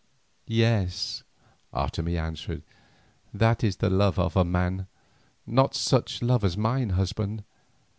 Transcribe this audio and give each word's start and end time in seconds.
"Yes," 0.47 1.21
Otomie 1.71 2.17
answered, 2.17 2.63
"that 3.35 3.63
is 3.63 3.75
the 3.77 3.89
love 3.91 4.17
of 4.17 4.35
a 4.35 4.43
man; 4.43 4.87
not 5.45 5.75
such 5.75 6.23
love 6.23 6.43
as 6.43 6.57
mine, 6.57 6.89
husband. 6.97 7.43